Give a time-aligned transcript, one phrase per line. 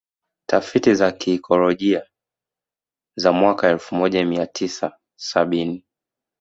[0.45, 2.05] Tafiti za kiikolojia
[3.17, 5.85] za mwaka elfu moja mia tisa sabini